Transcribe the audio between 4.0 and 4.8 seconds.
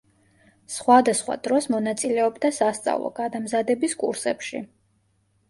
კურსებში.